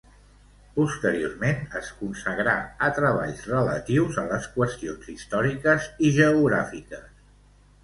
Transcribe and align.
Posteriorment 0.77 1.59
es 1.79 1.91
consagrà 1.99 2.55
a 2.87 2.89
treballs 3.01 3.45
relatius 3.51 4.19
a 4.23 4.25
les 4.33 4.49
qüestions 4.57 5.13
històriques 5.15 5.89
i 6.11 6.15
geogràfiques. 6.19 7.09